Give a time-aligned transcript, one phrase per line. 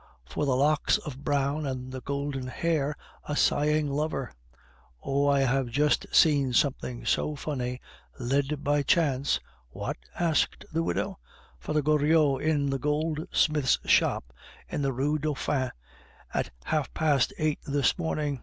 [0.25, 4.31] "For the locks of brown and the golden hair A sighing lover...
[5.03, 5.27] "Oh!
[5.27, 7.79] I have just seen something so funny....
[8.17, 11.19] led by chance." "What?" asked the widow.
[11.59, 14.33] "Father Goriot in the goldsmith's shop
[14.67, 15.69] in the Rue Dauphine
[16.33, 18.39] at half past eight this morning.